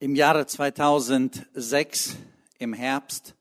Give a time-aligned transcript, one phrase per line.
[0.00, 2.16] Im Jahre 2006
[2.58, 3.36] im Herbst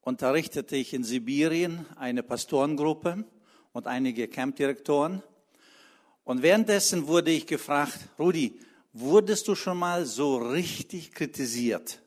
[0.00, 3.24] unterrichtete ich in Sibirien eine Pastorengruppe
[3.72, 5.22] und einige Campdirektoren.
[6.24, 8.58] Und währenddessen wurde ich gefragt, Rudi,
[8.92, 12.02] wurdest du schon mal so richtig kritisiert?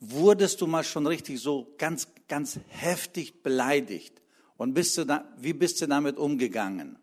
[0.00, 4.20] Wurdest du mal schon richtig so ganz, ganz heftig beleidigt?
[4.56, 6.98] Und bist du da, wie bist du damit umgegangen?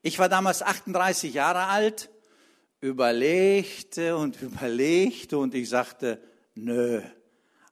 [0.00, 2.08] Ich war damals 38 Jahre alt,
[2.84, 6.20] überlegte und überlegte und ich sagte,
[6.54, 7.00] nö.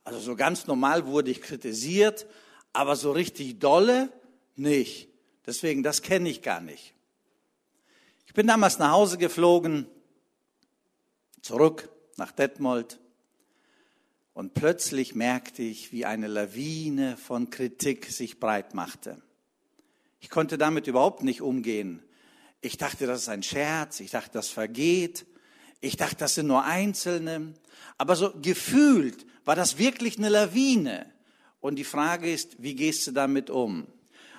[0.05, 2.27] Also so ganz normal wurde ich kritisiert,
[2.73, 4.11] aber so richtig dolle
[4.57, 5.11] nicht.
[5.45, 6.95] Deswegen, das kenne ich gar nicht.
[8.27, 9.87] Ich bin damals nach Hause geflogen,
[11.43, 12.99] zurück nach Detmold
[14.33, 19.21] und plötzlich merkte ich, wie eine Lawine von Kritik sich breit machte.
[20.21, 22.03] Ich konnte damit überhaupt nicht umgehen.
[22.65, 23.99] Ich dachte, das ist ein Scherz.
[23.99, 25.27] Ich dachte, das vergeht.
[25.81, 27.55] Ich dachte, das sind nur Einzelne.
[27.99, 31.07] Aber so gefühlt war das wirklich eine Lawine.
[31.61, 33.89] Und die Frage ist, wie gehst du damit um?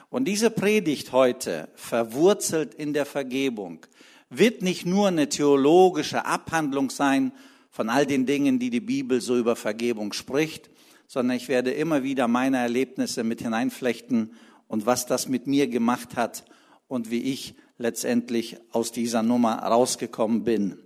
[0.10, 3.86] Und diese Predigt heute, verwurzelt in der Vergebung,
[4.30, 7.34] wird nicht nur eine theologische Abhandlung sein
[7.72, 10.70] von all den Dingen, die die Bibel so über Vergebung spricht,
[11.08, 14.34] sondern ich werde immer wieder meine Erlebnisse mit hineinflechten
[14.68, 16.46] und was das mit mir gemacht hat
[16.88, 20.80] und wie ich letztendlich aus dieser Nummer rausgekommen bin.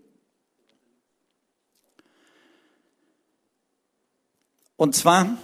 [4.76, 5.38] Und zwar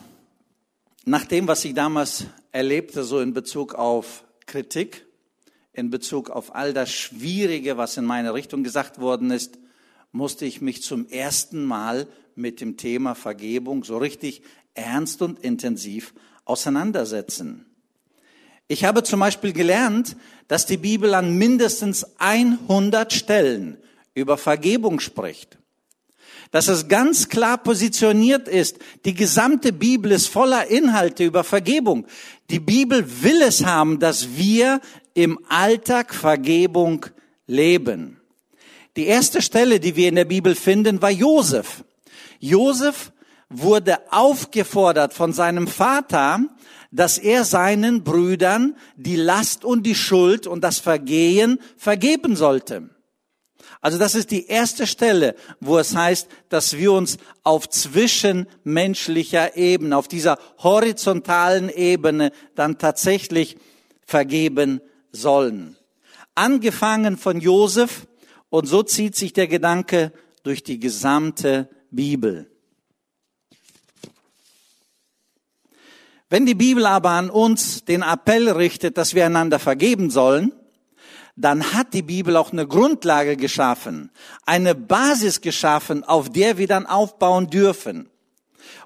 [1.05, 5.05] nach dem, was ich damals erlebte, so in Bezug auf Kritik,
[5.73, 9.57] in Bezug auf all das Schwierige, was in meine Richtung gesagt worden ist,
[10.11, 14.41] musste ich mich zum ersten Mal mit dem Thema Vergebung so richtig
[14.73, 16.13] ernst und intensiv
[16.45, 17.72] auseinandersetzen.
[18.73, 20.15] Ich habe zum Beispiel gelernt,
[20.47, 23.77] dass die Bibel an mindestens 100 Stellen
[24.15, 25.59] über Vergebung spricht.
[26.49, 32.07] Dass es ganz klar positioniert ist, die gesamte Bibel ist voller Inhalte über Vergebung.
[32.49, 34.81] Die Bibel will es haben, dass wir
[35.13, 37.05] im Alltag Vergebung
[37.45, 38.19] leben.
[38.95, 41.83] Die erste Stelle, die wir in der Bibel finden, war Josef.
[42.39, 43.11] Josef
[43.49, 46.39] wurde aufgefordert von seinem Vater,
[46.93, 52.89] dass er seinen Brüdern die Last und die Schuld und das Vergehen vergeben sollte.
[53.81, 59.97] Also das ist die erste Stelle, wo es heißt, dass wir uns auf zwischenmenschlicher Ebene,
[59.97, 63.57] auf dieser horizontalen Ebene dann tatsächlich
[64.05, 64.79] vergeben
[65.11, 65.75] sollen.
[66.35, 68.07] Angefangen von Josef
[68.49, 72.52] und so zieht sich der Gedanke durch die gesamte Bibel.
[76.33, 80.51] Wenn die Bibel aber an uns den Appell richtet, dass wir einander vergeben sollen,
[81.35, 84.09] dann hat die Bibel auch eine Grundlage geschaffen,
[84.43, 88.09] eine Basis geschaffen, auf der wir dann aufbauen dürfen.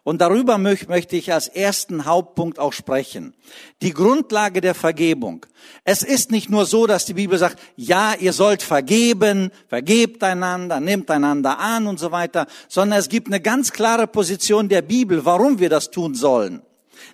[0.04, 3.34] Und darüber möchte ich als ersten Hauptpunkt auch sprechen.
[3.82, 5.46] Die Grundlage der Vergebung.
[5.86, 10.82] Es ist nicht nur so, dass die Bibel sagt, ja, ihr sollt vergeben, vergebt einander,
[10.82, 15.24] nehmt einander an und so weiter, sondern es gibt eine ganz klare Position der Bibel,
[15.24, 16.62] warum wir das tun sollen.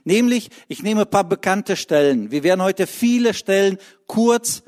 [0.03, 2.31] Nämlich, ich nehme ein paar bekannte Stellen.
[2.31, 3.77] Wir werden heute viele Stellen
[4.07, 4.63] kurz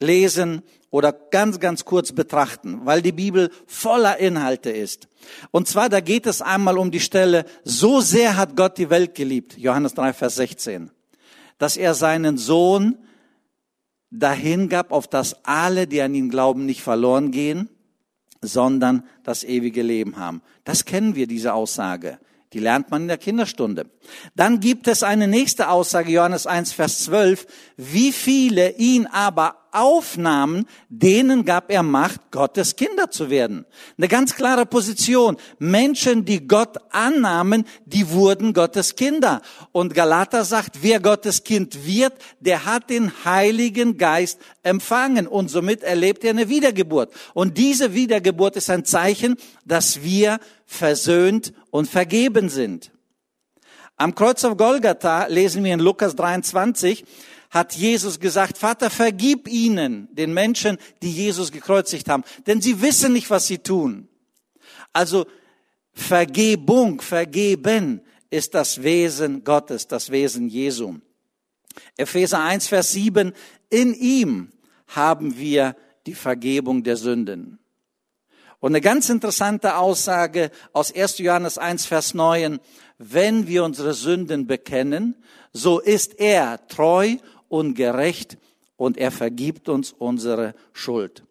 [0.00, 5.08] lesen oder ganz, ganz kurz betrachten, weil die Bibel voller Inhalte ist.
[5.50, 9.14] Und zwar, da geht es einmal um die Stelle, so sehr hat Gott die Welt
[9.14, 10.90] geliebt, Johannes 3, Vers 16,
[11.58, 12.98] dass er seinen Sohn
[14.10, 17.70] dahin gab, auf das alle, die an ihn glauben, nicht verloren gehen,
[18.42, 20.42] sondern das ewige Leben haben.
[20.64, 22.18] Das kennen wir, diese Aussage.
[22.52, 23.86] Die lernt man in der Kinderstunde.
[24.34, 27.46] Dann gibt es eine nächste Aussage, Johannes 1, Vers 12.
[27.76, 33.66] Wie viele ihn aber aufnahmen, denen gab er Macht, Gottes Kinder zu werden.
[33.98, 35.36] Eine ganz klare Position.
[35.58, 39.42] Menschen, die Gott annahmen, die wurden Gottes Kinder.
[39.72, 45.82] Und Galater sagt, wer Gottes Kind wird, der hat den Heiligen Geist empfangen und somit
[45.82, 47.12] erlebt er eine Wiedergeburt.
[47.34, 52.92] Und diese Wiedergeburt ist ein Zeichen, dass wir versöhnt und vergeben sind.
[53.96, 57.04] Am Kreuz auf Golgatha lesen wir in Lukas 23,
[57.52, 63.12] hat Jesus gesagt, Vater, vergib ihnen, den Menschen, die Jesus gekreuzigt haben, denn sie wissen
[63.12, 64.08] nicht, was sie tun.
[64.94, 65.26] Also
[65.92, 68.00] Vergebung, vergeben
[68.30, 70.96] ist das Wesen Gottes, das Wesen Jesu.
[71.98, 73.32] Epheser 1, Vers 7,
[73.68, 74.50] in ihm
[74.88, 75.76] haben wir
[76.06, 77.58] die Vergebung der Sünden.
[78.60, 81.18] Und eine ganz interessante Aussage aus 1.
[81.18, 82.60] Johannes 1, Vers 9.
[82.96, 85.16] Wenn wir unsere Sünden bekennen,
[85.52, 87.16] so ist er treu
[87.52, 88.38] und gerecht
[88.76, 91.22] und er vergibt uns unsere Schuld.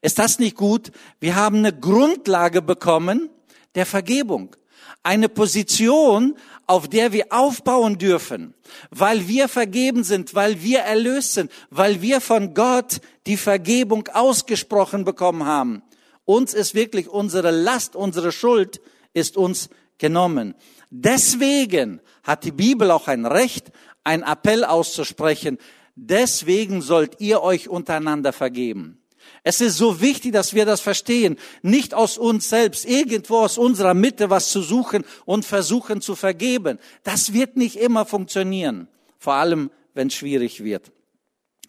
[0.00, 0.90] Ist das nicht gut?
[1.20, 3.28] Wir haben eine Grundlage bekommen,
[3.74, 4.56] der Vergebung.
[5.02, 6.34] Eine Position,
[6.66, 8.54] auf der wir aufbauen dürfen,
[8.88, 15.04] weil wir vergeben sind, weil wir erlöst sind, weil wir von Gott die Vergebung ausgesprochen
[15.04, 15.82] bekommen haben.
[16.24, 18.80] Uns ist wirklich unsere Last, unsere Schuld
[19.12, 19.68] ist uns
[19.98, 20.54] genommen.
[20.88, 23.70] Deswegen hat die Bibel auch ein Recht,
[24.06, 25.58] ein Appell auszusprechen.
[25.96, 28.98] Deswegen sollt ihr euch untereinander vergeben.
[29.42, 31.36] Es ist so wichtig, dass wir das verstehen.
[31.62, 36.78] Nicht aus uns selbst, irgendwo aus unserer Mitte was zu suchen und versuchen zu vergeben.
[37.02, 38.88] Das wird nicht immer funktionieren.
[39.18, 40.92] Vor allem, wenn es schwierig wird.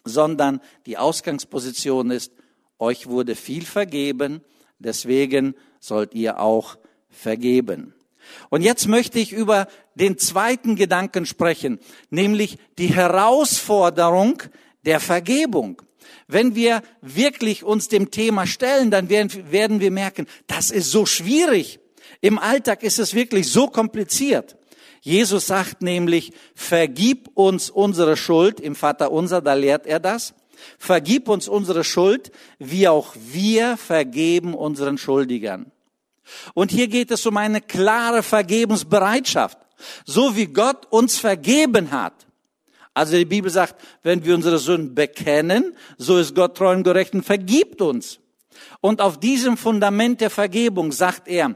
[0.04, 2.32] Sondern die Ausgangsposition ist,
[2.78, 4.42] euch wurde viel vergeben,
[4.78, 6.78] deswegen sollt ihr auch
[7.10, 7.94] vergeben.
[8.50, 11.78] Und jetzt möchte ich über den zweiten Gedanken sprechen,
[12.10, 14.42] nämlich die Herausforderung
[14.84, 15.82] der Vergebung.
[16.26, 21.06] Wenn wir wirklich uns dem Thema stellen, dann werden, werden wir merken, das ist so
[21.06, 21.80] schwierig.
[22.20, 24.56] Im Alltag ist es wirklich so kompliziert.
[25.00, 30.34] Jesus sagt nämlich, vergib uns unsere Schuld, im Vater unser, da lehrt er das.
[30.76, 35.70] Vergib uns unsere Schuld, wie auch wir vergeben unseren Schuldigern.
[36.54, 39.58] Und hier geht es um eine klare Vergebensbereitschaft.
[40.04, 42.26] So wie Gott uns vergeben hat,
[42.94, 47.14] also die Bibel sagt, wenn wir unsere Sünden bekennen, so ist Gott treu und gerecht
[47.14, 48.18] und vergibt uns.
[48.80, 51.54] Und auf diesem Fundament der Vergebung sagt er,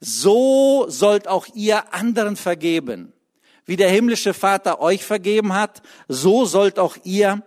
[0.00, 3.12] so sollt auch ihr anderen vergeben.
[3.66, 7.42] Wie der himmlische Vater euch vergeben hat, so sollt auch ihr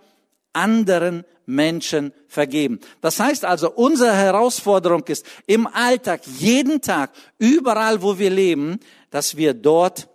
[0.54, 2.80] anderen Menschen vergeben.
[3.01, 8.80] Das heißt also, unsere Herausforderung ist im Alltag, jeden Tag, überall, wo wir leben,
[9.10, 10.10] dass wir dort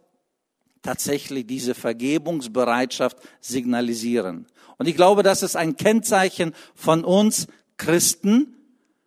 [0.82, 4.46] tatsächlich diese Vergebungsbereitschaft signalisieren.
[4.78, 7.46] Und ich glaube, das ist ein Kennzeichen von uns
[7.76, 8.56] Christen,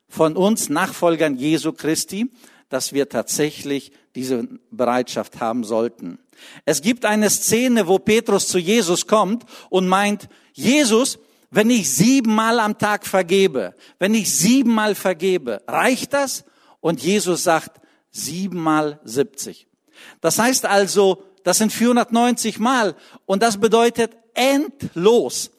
[0.08, 2.32] von uns Nachfolgern Jesu Christi,
[2.70, 6.20] dass wir tatsächlich diese Bereitschaft haben sollten.
[6.66, 11.20] Es gibt eine Szene, wo Petrus zu Jesus kommt und meint, Jesus,
[11.52, 16.46] wenn ich siebenmal am Tag vergebe, wenn ich siebenmal vergebe, reicht das?
[16.80, 19.68] Und Jesus sagt, siebenmal siebzig.
[20.22, 22.96] Das heißt also, das sind 490 Mal
[23.26, 25.52] und das bedeutet endlos.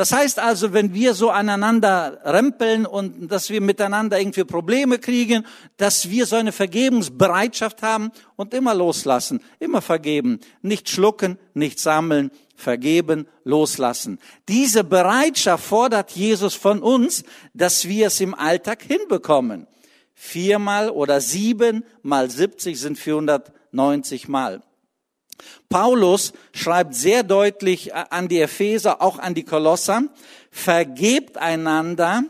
[0.00, 5.44] Das heißt also, wenn wir so aneinander rempeln und dass wir miteinander irgendwie Probleme kriegen,
[5.76, 12.30] dass wir so eine Vergebungsbereitschaft haben und immer loslassen, immer vergeben, nicht schlucken, nicht sammeln,
[12.56, 14.20] vergeben, loslassen.
[14.48, 19.66] Diese Bereitschaft fordert Jesus von uns, dass wir es im Alltag hinbekommen.
[20.14, 24.62] Viermal oder sieben mal 70 sind 490 Mal.
[25.68, 30.02] Paulus schreibt sehr deutlich an die Epheser, auch an die Kolosser,
[30.50, 32.24] vergebt einander,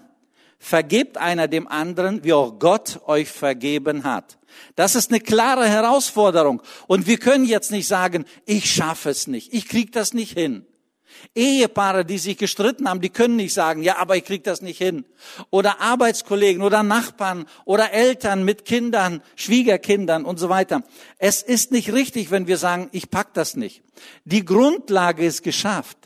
[0.59, 4.39] vergebt einer dem anderen, wie auch Gott euch vergeben hat.
[4.77, 6.63] Das ist eine klare Herausforderung.
[6.87, 10.67] Und wir können jetzt nicht sagen, ich schaffe es nicht, ich krieg das nicht hin.
[11.35, 14.79] Ehepaare, die sich gestritten haben, die können nicht sagen, ja, aber ich krieg das nicht
[14.79, 15.05] hin.
[15.51, 20.83] Oder Arbeitskollegen oder Nachbarn oder Eltern mit Kindern, Schwiegerkindern und so weiter.
[21.19, 23.83] Es ist nicht richtig, wenn wir sagen, ich pack das nicht.
[24.25, 25.99] Die Grundlage ist geschafft.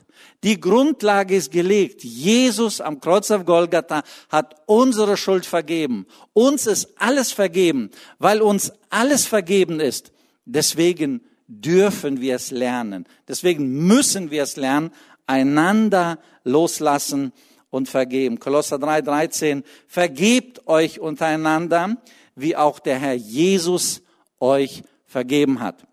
[0.44, 2.04] Die Grundlage ist gelegt.
[2.04, 6.06] Jesus am Kreuz auf Golgatha hat unsere Schuld vergeben.
[6.34, 10.12] Uns ist alles vergeben, weil uns alles vergeben ist.
[10.44, 13.06] Deswegen dürfen wir es lernen.
[13.28, 14.90] Deswegen müssen wir es lernen,
[15.26, 17.32] einander loslassen
[17.70, 18.38] und vergeben.
[18.38, 21.96] Kolosser 3, 13, vergebt euch untereinander,
[22.34, 24.02] wie auch der Herr Jesus
[24.40, 25.86] euch vergeben hat.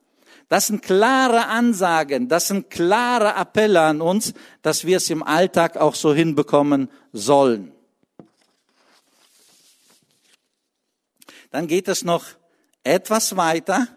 [0.47, 5.77] Das sind klare Ansagen, das sind klare Appelle an uns, dass wir es im Alltag
[5.77, 7.71] auch so hinbekommen sollen.
[11.51, 12.25] Dann geht es noch
[12.83, 13.87] etwas weiter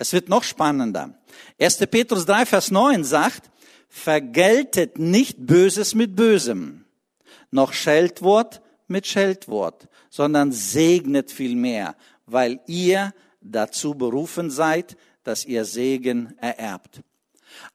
[0.00, 1.14] es wird noch spannender.
[1.60, 1.76] 1.
[1.90, 3.50] Petrus 3, Vers 9 sagt,
[3.90, 6.86] vergeltet nicht Böses mit Bösem,
[7.50, 16.34] noch Scheltwort mit Scheltwort, sondern segnet vielmehr, weil ihr dazu berufen seid, dass ihr Segen
[16.38, 17.02] ererbt.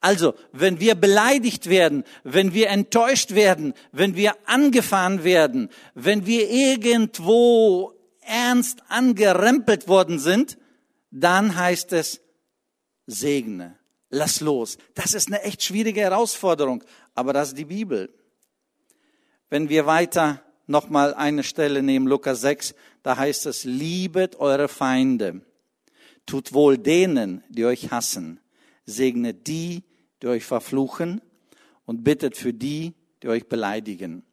[0.01, 6.49] Also, wenn wir beleidigt werden, wenn wir enttäuscht werden, wenn wir angefahren werden, wenn wir
[6.49, 10.57] irgendwo ernst angerempelt worden sind,
[11.15, 12.21] dann heißt es,
[13.07, 13.77] segne,
[14.09, 14.77] lass los.
[14.95, 18.13] Das ist eine echt schwierige Herausforderung, aber das ist die Bibel.
[19.49, 25.39] Wenn wir weiter nochmal eine Stelle nehmen, Lukas 6, da heißt es, liebet eure Feinde,
[26.25, 28.41] tut wohl denen, die euch hassen,
[28.85, 29.83] segnet die,
[30.21, 31.21] die euch verfluchen
[31.85, 32.93] und bittet für die,
[33.23, 34.25] die euch beleidigen.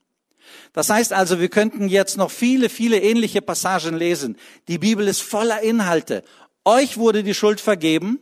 [0.72, 4.36] Das heißt also, wir könnten jetzt noch viele, viele ähnliche Passagen lesen.
[4.68, 6.24] Die Bibel ist voller Inhalte.
[6.64, 8.18] Euch wurde die Schuld vergeben,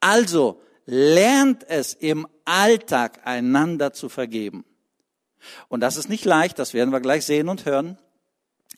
[0.00, 4.64] also lernt es im Alltag einander zu vergeben.
[5.68, 7.98] Und das ist nicht leicht, das werden wir gleich sehen und hören.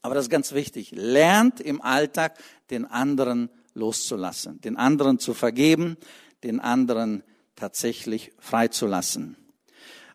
[0.03, 0.93] Aber das ist ganz wichtig.
[0.93, 2.39] Lernt im Alltag
[2.71, 5.97] den anderen loszulassen, den anderen zu vergeben,
[6.43, 7.23] den anderen
[7.55, 9.37] tatsächlich freizulassen.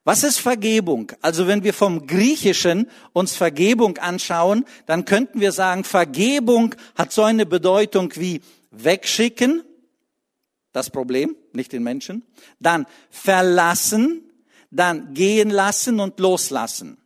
[0.04, 1.12] Was ist Vergebung?
[1.22, 7.24] Also wenn wir vom Griechischen uns Vergebung anschauen, dann könnten wir sagen, Vergebung hat so
[7.24, 8.42] eine Bedeutung wie
[8.84, 9.64] wegschicken,
[10.72, 12.24] das Problem, nicht den Menschen,
[12.60, 14.24] dann verlassen,
[14.72, 16.98] dann gehen lassen und loslassen.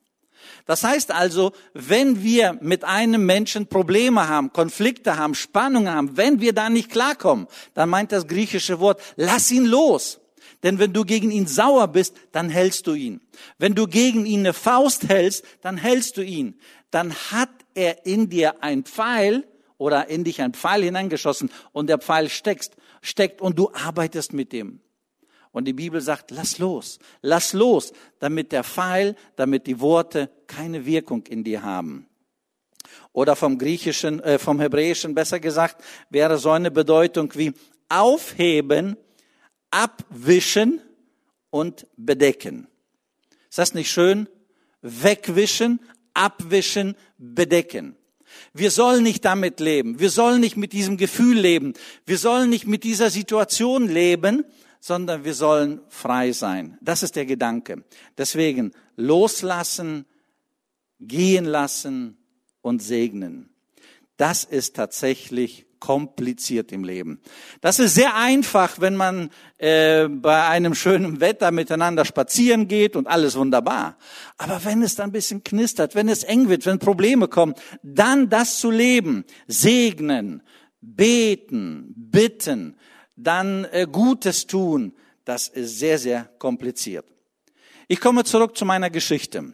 [0.65, 6.41] Das heißt also, wenn wir mit einem Menschen Probleme haben, Konflikte haben, Spannungen haben, wenn
[6.41, 10.19] wir da nicht klarkommen, dann meint das griechische Wort, lass ihn los.
[10.61, 13.21] Denn wenn du gegen ihn sauer bist, dann hältst du ihn.
[13.57, 16.59] Wenn du gegen ihn eine Faust hältst, dann hältst du ihn.
[16.91, 19.47] Dann hat er in dir ein Pfeil
[19.79, 24.53] oder in dich ein Pfeil hineingeschossen und der Pfeil steckt, steckt und du arbeitest mit
[24.53, 24.81] dem.
[25.51, 30.85] Und die Bibel sagt, lass los, lass los, damit der Pfeil, damit die Worte keine
[30.85, 32.05] Wirkung in dir haben.
[33.13, 37.53] Oder vom Griechischen, äh, vom Hebräischen besser gesagt, wäre so eine Bedeutung wie
[37.87, 38.95] aufheben,
[39.71, 40.81] abwischen
[41.49, 42.67] und bedecken.
[43.49, 44.27] Ist das nicht schön?
[44.81, 45.79] Wegwischen,
[46.13, 47.95] abwischen, bedecken.
[48.53, 49.99] Wir sollen nicht damit leben.
[49.99, 51.73] Wir sollen nicht mit diesem Gefühl leben.
[52.05, 54.45] Wir sollen nicht mit dieser Situation leben,
[54.79, 56.77] sondern wir sollen frei sein.
[56.81, 57.83] Das ist der Gedanke.
[58.17, 60.05] Deswegen loslassen,
[60.99, 62.17] gehen lassen
[62.61, 63.49] und segnen.
[64.17, 67.21] Das ist tatsächlich kompliziert im Leben.
[67.61, 73.07] Das ist sehr einfach, wenn man äh, bei einem schönen Wetter miteinander spazieren geht und
[73.07, 73.97] alles wunderbar.
[74.37, 78.29] Aber wenn es dann ein bisschen knistert, wenn es eng wird, wenn Probleme kommen, dann
[78.29, 80.43] das zu leben, segnen,
[80.81, 82.75] beten, bitten,
[83.15, 84.93] dann äh, Gutes tun,
[85.25, 87.05] das ist sehr, sehr kompliziert.
[87.87, 89.53] Ich komme zurück zu meiner Geschichte.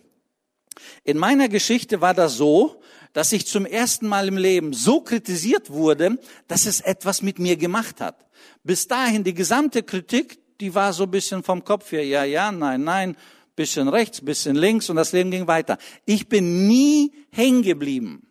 [1.03, 2.82] In meiner Geschichte war das so,
[3.15, 6.19] dass ich zum ersten Mal im Leben so kritisiert wurde,
[6.50, 8.27] dass es etwas mit mir gemacht hat.
[8.65, 12.51] Bis dahin die gesamte Kritik, die war so ein bisschen vom Kopf her, ja, ja,
[12.51, 13.15] nein, nein,
[13.55, 15.77] bisschen rechts, bisschen links und das Leben ging weiter.
[16.03, 18.27] Ich bin nie hängen geblieben.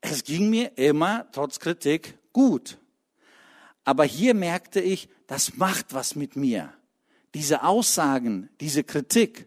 [0.00, 2.78] Es ging mir immer, trotz Kritik, gut.
[3.84, 6.72] Aber hier merkte ich, das macht was mit mir.
[7.34, 9.46] Diese Aussagen, diese Kritik,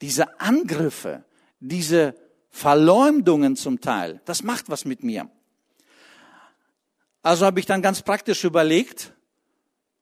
[0.00, 1.26] diese Angriffe,
[1.62, 2.14] diese
[2.50, 5.30] Verleumdungen zum Teil, das macht was mit mir.
[7.22, 9.14] Also habe ich dann ganz praktisch überlegt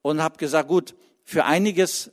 [0.02, 2.10] und habe gesagt, gut, für einiges,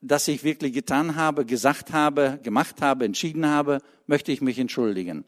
[0.00, 5.24] das ich wirklich getan habe, gesagt habe, gemacht habe, entschieden habe, möchte ich mich entschuldigen.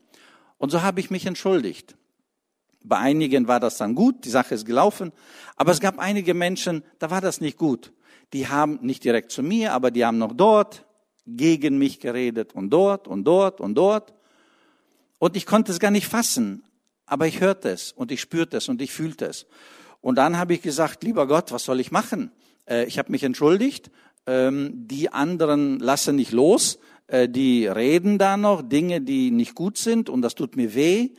[0.59, 1.97] Und so habe ich mich entschuldigt.
[2.83, 5.13] Bei einigen war das dann gut, die Sache ist gelaufen,
[5.57, 7.93] aber es gab einige Menschen, da war das nicht gut.
[8.33, 10.86] Die haben nicht direkt zu mir, aber die haben noch dort
[11.26, 14.14] gegen mich geredet und dort und dort und dort.
[15.18, 16.62] Und ich konnte es gar nicht fassen,
[17.04, 19.47] aber ich hörte es und ich spürte es und ich fühlte es.
[20.00, 22.30] Und dann habe ich gesagt, lieber Gott, was soll ich machen?
[22.68, 23.90] Äh, ich habe mich entschuldigt,
[24.26, 26.78] ähm, die anderen lassen nicht los,
[27.09, 31.11] äh, die reden da noch Dinge, die nicht gut sind und das tut mir weh.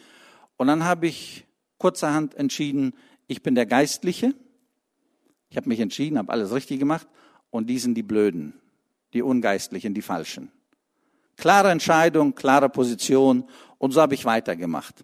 [0.58, 1.46] Und dann habe ich
[1.78, 2.94] kurzerhand entschieden,
[3.28, 4.34] ich bin der Geistliche.
[5.50, 7.08] Ich habe mich entschieden, habe alles richtig gemacht
[7.50, 8.54] und die sind die Blöden
[9.14, 10.52] die Ungeistlichen, die Falschen.
[11.38, 13.48] Klare Entscheidung, klare Position
[13.78, 15.04] und so habe ich weitergemacht.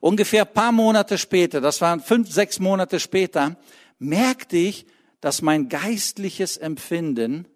[0.00, 3.56] Ungefähr paar Monate später, das waren fünf, sechs Monate später,
[3.98, 4.86] merkte ich,
[5.20, 7.46] dass mein geistliches Empfinden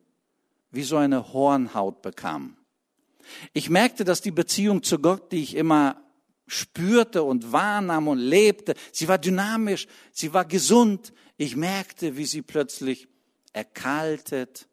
[0.70, 2.56] wie so eine Hornhaut bekam.
[3.52, 6.02] Ich merkte, dass die Beziehung zu Gott, die ich immer
[6.46, 11.12] spürte und wahrnahm und lebte, sie war dynamisch, sie war gesund.
[11.36, 13.08] Ich merkte, wie sie plötzlich
[13.52, 14.68] erkaltet,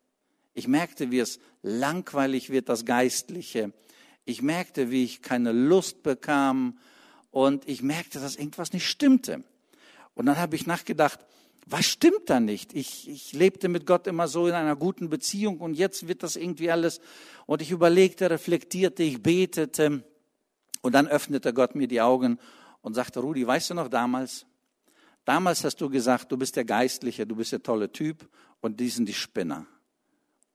[0.54, 3.72] ich merkte, wie es langweilig wird, das Geistliche.
[4.26, 6.78] Ich merkte, wie ich keine Lust bekam
[7.32, 9.44] und ich merkte, dass irgendwas nicht stimmte.
[10.14, 11.20] Und dann habe ich nachgedacht,
[11.66, 12.74] was stimmt da nicht?
[12.74, 16.36] Ich, ich lebte mit Gott immer so in einer guten Beziehung und jetzt wird das
[16.36, 17.00] irgendwie alles.
[17.46, 20.04] Und ich überlegte, reflektierte, ich betete
[20.82, 22.40] und dann öffnete Gott mir die Augen
[22.82, 24.46] und sagte, Rudi, weißt du noch damals?
[25.24, 28.28] Damals hast du gesagt, du bist der Geistliche, du bist der tolle Typ
[28.60, 29.66] und die sind die Spinner.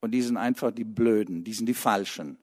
[0.01, 2.37] Und die sind einfach die Blöden, die sind die Falschen.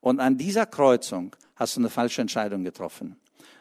[0.00, 3.16] Und an dieser Kreuzung hast du eine falsche Entscheidung getroffen.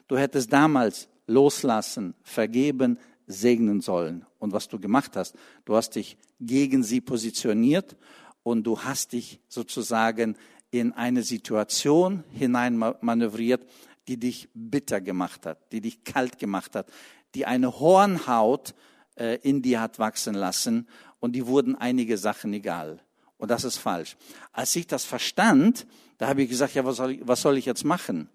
[0.08, 4.25] Du hättest damals loslassen, vergeben, segnen sollen.
[4.40, 5.36] Und was du gemacht hast,
[5.66, 7.96] du hast dich gegen sie positioniert
[8.44, 10.36] und du hast dich sozusagen
[10.72, 13.66] in eine Situation hinein manövriert,
[14.08, 16.92] die dich bitter gemacht hat, die dich kalt gemacht hat,
[17.36, 18.75] die eine Hornhaut
[19.16, 20.88] äh, in dir hat wachsen lassen
[21.20, 23.00] und die wurden einige Sachen egal.
[23.43, 24.15] Und das ist falsch.
[24.53, 25.85] Als ich das verstand,
[26.17, 28.29] da habe ich gesagt, ja, was soll ich, was soll ich jetzt machen?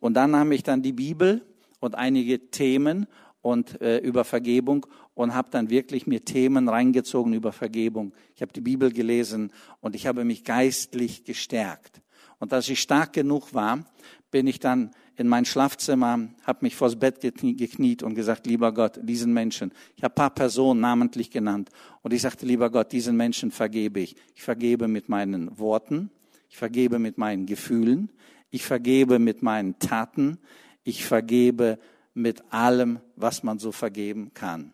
[0.00, 1.44] Und dann nahm ich dann die Bibel
[1.80, 3.06] und einige Themen
[3.42, 8.14] und äh, über Vergebung und habe dann wirklich mir Themen reingezogen über Vergebung.
[8.36, 9.52] Ich habe die Bibel gelesen
[9.82, 12.00] und ich habe mich geistlich gestärkt.
[12.38, 13.84] Und als ich stark genug war,
[14.30, 19.00] bin ich dann in mein Schlafzimmer, habe mich vors Bett gekniet und gesagt, lieber Gott,
[19.02, 21.70] diesen Menschen, ich habe paar Personen namentlich genannt
[22.02, 24.14] und ich sagte, lieber Gott, diesen Menschen vergebe ich.
[24.36, 26.10] Ich vergebe mit meinen Worten,
[26.48, 28.10] ich vergebe mit meinen Gefühlen,
[28.50, 30.38] ich vergebe mit meinen Taten,
[30.84, 31.80] ich vergebe
[32.14, 34.72] mit allem, was man so vergeben kann.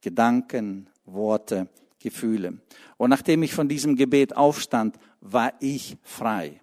[0.00, 1.68] Gedanken, Worte,
[2.00, 2.58] Gefühle.
[2.96, 6.60] Und nachdem ich von diesem Gebet aufstand, war ich frei.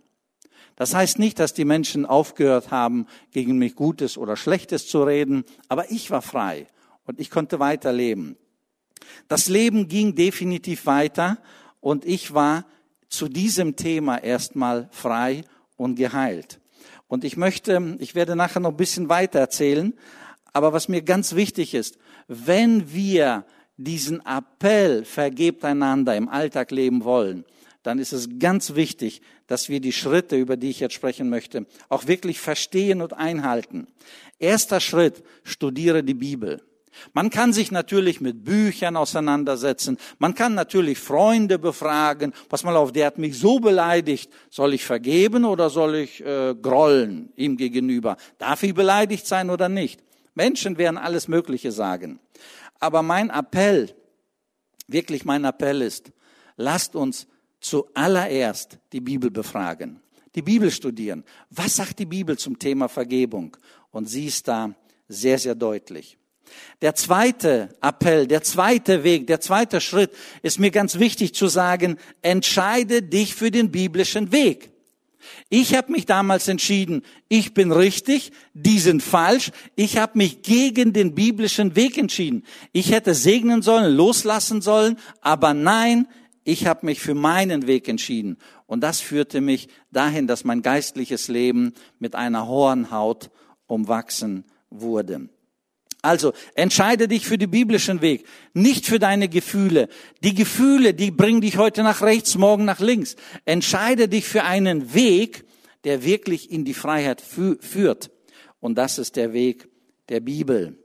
[0.76, 5.44] Das heißt nicht, dass die Menschen aufgehört haben, gegen mich Gutes oder Schlechtes zu reden,
[5.68, 6.68] aber ich war frei
[7.06, 8.38] und ich konnte weiterleben.
[9.28, 11.38] Das Leben ging definitiv weiter
[11.80, 12.66] und ich war
[13.10, 15.44] zu diesem Thema erstmal frei
[15.78, 16.60] und geheilt.
[17.08, 19.94] Und ich möchte, ich werde nachher noch ein bisschen weiter erzählen,
[20.54, 23.46] aber was mir ganz wichtig ist, wenn wir
[23.78, 27.44] diesen Appell vergebt einander im Alltag leben wollen,
[27.82, 31.66] dann ist es ganz wichtig, dass wir die Schritte, über die ich jetzt sprechen möchte,
[31.90, 33.88] auch wirklich verstehen und einhalten.
[34.40, 36.62] Erster Schritt, studiere die Bibel.
[37.14, 39.98] Man kann sich natürlich mit Büchern auseinandersetzen.
[40.20, 42.34] Man kann natürlich Freunde befragen.
[42.50, 44.32] Was mal auf, der hat mich so beleidigt.
[44.50, 48.18] Soll ich vergeben oder soll ich äh, grollen ihm gegenüber?
[48.38, 50.02] Darf ich beleidigt sein oder nicht?
[50.36, 52.20] Menschen werden alles Mögliche sagen.
[52.80, 53.96] Aber mein Appell,
[54.88, 56.12] wirklich mein Appell ist,
[56.58, 57.28] lasst uns
[57.64, 60.00] zuallererst die Bibel befragen,
[60.36, 61.24] die Bibel studieren.
[61.50, 63.56] Was sagt die Bibel zum Thema Vergebung?
[63.92, 64.74] Und sie ist da
[65.08, 66.18] sehr, sehr deutlich.
[66.82, 70.12] Der zweite Appell, der zweite Weg, der zweite Schritt
[70.42, 74.70] ist mir ganz wichtig zu sagen, entscheide dich für den biblischen Weg.
[75.50, 79.52] Ich habe mich damals entschieden, ich bin richtig, die sind falsch.
[79.76, 82.44] Ich habe mich gegen den biblischen Weg entschieden.
[82.74, 86.08] Ich hätte segnen sollen, loslassen sollen, aber nein,
[86.44, 88.38] ich habe mich für meinen Weg entschieden.
[88.66, 93.32] Und das führte mich dahin, dass mein geistliches Leben mit einer Hornhaut
[93.68, 95.30] umwachsen wurde.
[96.02, 99.88] Also entscheide dich für den biblischen Weg, nicht für deine Gefühle.
[100.22, 103.16] Die Gefühle, die bringen dich heute nach rechts, morgen nach links.
[103.46, 105.46] Entscheide dich für einen Weg,
[105.86, 108.12] der wirklich in die Freiheit führt.
[108.60, 109.70] Und das ist der Weg
[110.10, 110.78] der Bibel.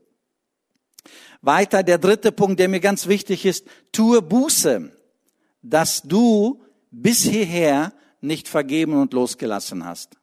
[1.41, 4.93] Weiter der dritte Punkt, der mir ganz wichtig ist, tue Buße
[5.69, 10.17] dass du bis hierher nicht vergeben und losgelassen hast.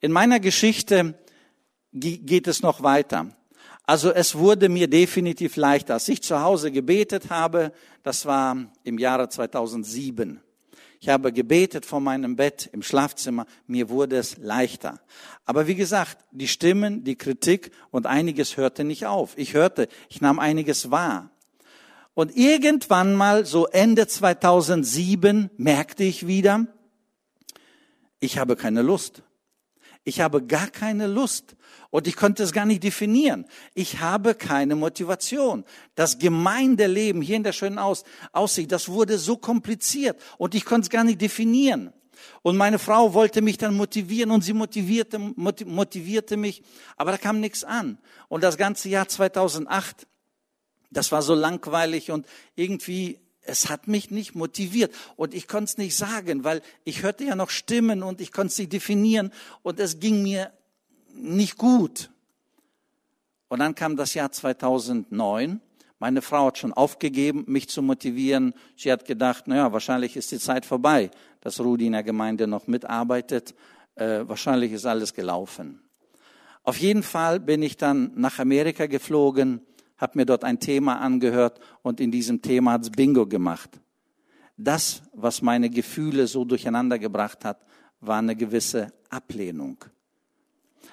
[0.00, 1.14] In meiner Geschichte
[1.92, 3.28] geht es noch weiter.
[3.84, 5.94] Also es wurde mir definitiv leichter.
[5.94, 10.40] Als ich zu Hause gebetet habe, das war im Jahre 2007.
[11.00, 15.00] Ich habe gebetet vor meinem Bett im Schlafzimmer, mir wurde es leichter.
[15.44, 19.36] Aber wie gesagt, die Stimmen, die Kritik und einiges hörte nicht auf.
[19.36, 21.31] Ich hörte, ich nahm einiges wahr.
[22.14, 26.66] Und irgendwann mal, so Ende 2007, merkte ich wieder,
[28.20, 29.22] ich habe keine Lust.
[30.04, 31.56] Ich habe gar keine Lust.
[31.90, 33.46] Und ich konnte es gar nicht definieren.
[33.74, 35.64] Ich habe keine Motivation.
[35.94, 40.20] Das Gemeindeleben hier in der schönen Aus Aussicht, das wurde so kompliziert.
[40.38, 41.92] Und ich konnte es gar nicht definieren.
[42.42, 46.62] Und meine Frau wollte mich dann motivieren und sie motivierte, motivierte mich.
[46.96, 47.98] Aber da kam nichts an.
[48.28, 50.06] Und das ganze Jahr 2008
[50.92, 54.94] das war so langweilig und irgendwie, es hat mich nicht motiviert.
[55.16, 58.48] Und ich konnte es nicht sagen, weil ich hörte ja noch Stimmen und ich konnte
[58.52, 60.52] es nicht definieren und es ging mir
[61.14, 62.10] nicht gut.
[63.48, 65.60] Und dann kam das Jahr 2009.
[65.98, 68.54] Meine Frau hat schon aufgegeben, mich zu motivieren.
[68.76, 71.10] Sie hat gedacht, naja, wahrscheinlich ist die Zeit vorbei,
[71.42, 73.54] dass Rudi in der Gemeinde noch mitarbeitet.
[73.94, 75.82] Äh, wahrscheinlich ist alles gelaufen.
[76.64, 79.60] Auf jeden Fall bin ich dann nach Amerika geflogen
[80.02, 83.80] habe mir dort ein Thema angehört und in diesem Thema hat's Bingo gemacht.
[84.56, 87.64] Das, was meine Gefühle so durcheinander gebracht hat,
[88.00, 89.84] war eine gewisse Ablehnung.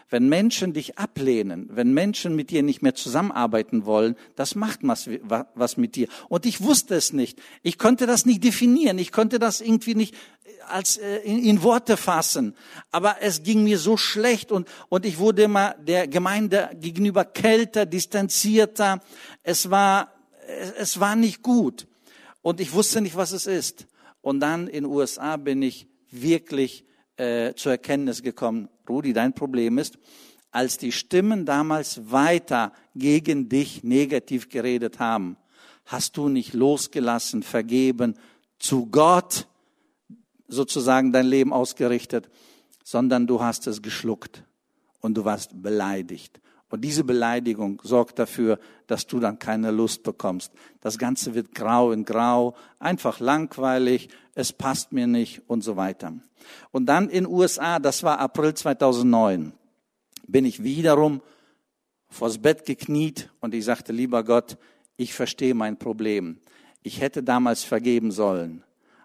[0.10, 5.78] Wenn Menschen dich ablehnen, wenn Menschen mit dir nicht mehr zusammenarbeiten wollen, das macht was,
[5.78, 6.08] mit dir.
[6.28, 7.40] Und ich wusste es nicht.
[7.62, 8.98] Ich konnte das nicht definieren.
[8.98, 12.56] Ich konnte das irgendwie nicht äh, als äh, in, in Worte fassen.
[12.92, 17.86] Aber es ging mir so schlecht und, und ich wurde immer der Gemeinde gegenüber kälter,
[17.86, 19.02] distanzierter.
[19.44, 20.14] Es war,
[20.78, 21.88] es war nicht gut.
[22.42, 23.88] Und ich wusste nicht, was es ist.
[24.22, 26.86] Und dann in USA bin ich wirklich
[27.18, 29.98] äh, zur Erkenntnis gekommen, Rudi, dein Problem ist,
[30.52, 35.38] als die Stimmen damals weiter gegen dich negativ geredet haben,
[35.86, 38.16] hast du nicht losgelassen, vergeben,
[38.58, 39.48] zu Gott
[40.48, 42.30] sozusagen dein Leben ausgerichtet,
[42.84, 44.44] sondern du hast es geschluckt
[45.00, 46.40] und du warst beleidigt.
[46.70, 50.52] Und diese Beleidigung sorgt dafür, dass du dann keine Lust bekommst.
[50.82, 56.14] Das Ganze wird grau in grau, einfach langweilig, es passt mir nicht und so weiter.
[56.72, 59.54] Und dann in USA, das war April 2009,
[60.28, 61.22] bin ich wiederum
[62.08, 64.58] vors Bett gekniet und ich sagte, lieber Gott,
[64.96, 66.40] ich verstehe mein Problem.
[66.84, 68.64] Ich hätte damals vergeben sollen,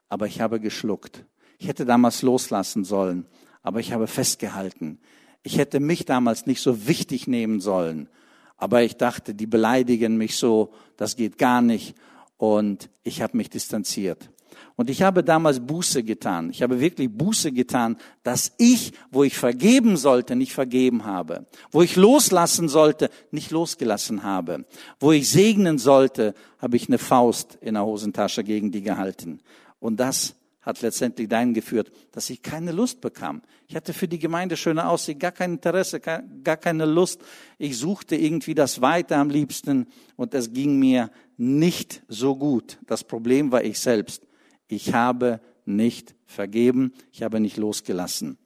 [0.09, 1.25] aber ich habe geschluckt.
[1.59, 3.27] Ich hätte damals loslassen sollen,
[3.63, 4.99] aber ich habe festgehalten.
[5.45, 8.09] Ich hätte mich damals nicht so wichtig nehmen sollen.
[8.57, 11.95] Aber ich dachte, die beleidigen mich so, das geht gar nicht.
[12.39, 14.31] Und ich habe mich distanziert.
[14.77, 16.51] Und ich habe damals Buße getan.
[16.51, 21.47] Ich habe wirklich Buße getan, dass ich, wo ich vergeben sollte, nicht vergeben habe.
[21.71, 24.65] Wo ich loslassen sollte, nicht losgelassen habe.
[24.99, 29.41] Wo ich segnen sollte, habe ich eine Faust in der Hosentasche gegen die gehalten.
[29.79, 33.43] Und das hat letztendlich dahin geführt, dass ich keine Lust bekam.
[33.69, 37.21] Ich hatte für die Gemeinde schöne Aussicht, gar kein Interesse, gar keine Lust.
[37.59, 42.79] Ich suchte irgendwie das Weite am liebsten und es ging mir nicht so gut.
[42.87, 44.27] Das Problem war ich selbst.
[44.67, 48.39] Ich habe nicht vergeben, ich habe nicht losgelassen.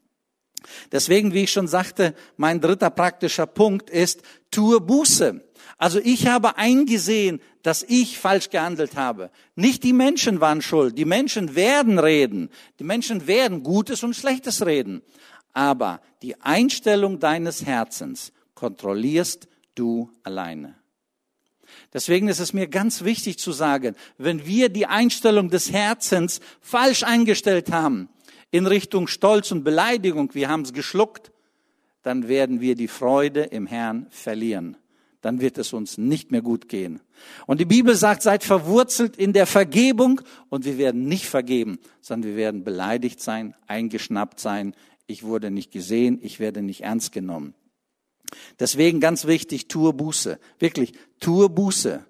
[0.91, 5.41] Deswegen, wie ich schon sagte, mein dritter praktischer Punkt ist, tue Buße.
[5.79, 9.31] Also ich habe eingesehen, dass ich falsch gehandelt habe.
[9.55, 10.99] Nicht die Menschen waren schuld.
[10.99, 12.51] Die Menschen werden reden.
[12.81, 15.03] Die Menschen werden Gutes und Schlechtes reden.
[15.53, 20.75] Aber die Einstellung deines Herzens kontrollierst du alleine.
[21.93, 27.05] Deswegen ist es mir ganz wichtig zu sagen, wenn wir die Einstellung des Herzens falsch
[27.05, 28.09] eingestellt haben,
[28.51, 31.31] in Richtung Stolz und Beleidigung, wir haben es geschluckt,
[32.03, 34.77] dann werden wir die Freude im Herrn verlieren
[35.21, 37.01] dann wird es uns nicht mehr gut gehen.
[37.47, 42.31] Und die Bibel sagt, seid verwurzelt in der Vergebung und wir werden nicht vergeben, sondern
[42.31, 44.75] wir werden beleidigt sein, eingeschnappt sein.
[45.07, 47.55] Ich wurde nicht gesehen, ich werde nicht ernst genommen.
[48.61, 50.39] Deswegen ganz wichtig, tue Buße.
[50.59, 52.05] Wirklich, tue Buße.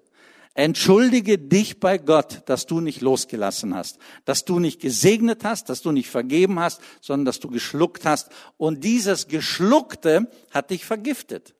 [0.53, 5.81] Entschuldige dich bei Gott, dass du nicht losgelassen hast, dass du nicht gesegnet hast, dass
[5.81, 8.29] du nicht vergeben hast, sondern dass du geschluckt hast.
[8.57, 11.55] Und dieses Geschluckte hat dich vergiftet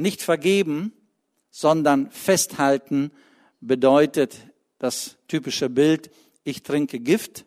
[0.00, 0.92] nicht vergeben,
[1.50, 3.10] sondern festhalten
[3.60, 4.38] bedeutet
[4.78, 6.10] das typische Bild,
[6.44, 7.44] ich trinke Gift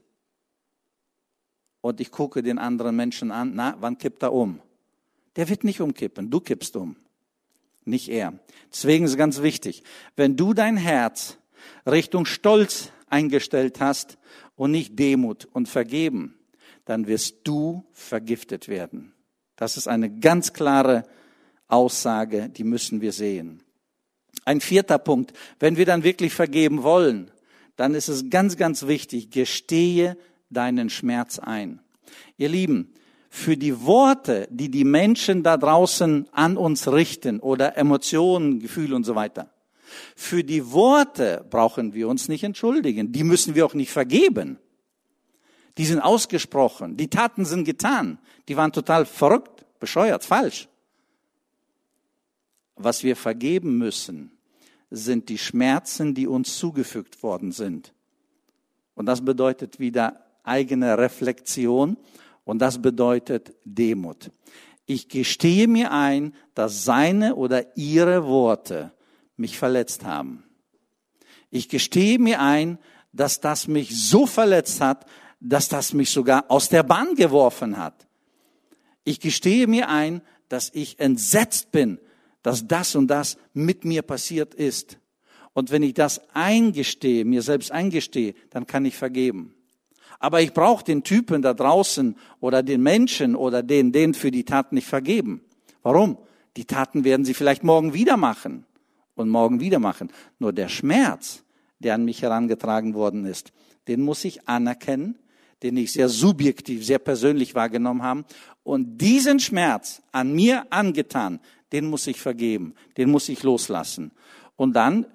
[1.82, 4.62] und ich gucke den anderen Menschen an, na, wann kippt er um?
[5.36, 6.96] Der wird nicht umkippen, du kippst um,
[7.86, 8.40] nicht er.
[8.72, 9.84] Deswegen ist ganz wichtig,
[10.16, 11.38] wenn du dein Herz
[11.88, 14.18] Richtung Stolz eingestellt hast
[14.56, 16.38] und nicht Demut und Vergeben,
[16.86, 19.14] dann wirst du vergiftet werden.
[19.56, 21.04] Das ist eine ganz klare
[21.74, 23.64] Aussage, die müssen wir sehen.
[24.46, 27.32] Ein vierter Punkt, wenn wir dann wirklich vergeben wollen,
[27.76, 30.18] dann ist es ganz, ganz wichtig, gestehe
[30.50, 31.80] deinen Schmerz ein.
[32.38, 32.94] Ihr Lieben,
[33.30, 39.06] für die Worte, die die Menschen da draußen an uns richten oder Emotionen, Gefühle und
[39.06, 39.50] so weiter,
[40.16, 43.12] für die Worte brauchen wir uns nicht entschuldigen.
[43.12, 44.60] Die müssen wir auch nicht vergeben.
[45.78, 46.98] Die sind ausgesprochen.
[46.98, 48.20] Die Taten sind getan.
[48.48, 50.68] Die waren total verrückt, bescheuert, falsch.
[52.76, 54.32] Was wir vergeben müssen,
[54.90, 57.94] sind die Schmerzen, die uns zugefügt worden sind.
[58.96, 61.98] Und das bedeutet wieder eigene Reflexion
[62.44, 64.32] und das bedeutet Demut.
[64.86, 68.92] Ich gestehe mir ein, dass seine oder ihre Worte
[69.38, 70.44] mich verletzt haben.
[71.50, 72.78] Ich gestehe mir ein,
[73.14, 75.06] dass das mich so verletzt hat,
[75.40, 78.08] dass das mich sogar aus der Bahn geworfen hat.
[79.04, 82.00] Ich gestehe mir ein, dass ich entsetzt bin,
[82.44, 85.00] dass das und das mit mir passiert ist.
[85.54, 89.56] Und wenn ich das eingestehe, mir selbst eingestehe, dann kann ich vergeben.
[90.20, 94.46] Aber ich brauche den Typen da draußen oder den Menschen oder den, den für die
[94.46, 95.42] Taten nicht vergeben.
[95.82, 96.18] Warum?
[96.56, 98.66] Die Taten werden sie vielleicht morgen wieder machen
[99.16, 100.12] und morgen wieder machen.
[100.40, 101.44] Nur der Schmerz,
[101.80, 103.52] der an mich herangetragen worden ist,
[103.88, 105.20] den muss ich anerkennen,
[105.62, 108.26] den ich sehr subjektiv, sehr persönlich wahrgenommen habe.
[108.64, 111.40] Und diesen Schmerz an mir angetan,
[111.74, 114.12] den muss ich vergeben, den muss ich loslassen.
[114.56, 115.06] Und dann